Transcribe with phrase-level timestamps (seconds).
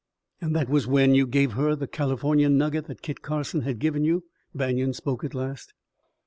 [0.41, 4.03] "And that was when you gave her the California nugget that Kit Carson had given
[4.03, 4.23] you!"
[4.55, 5.75] Banion spoke at last.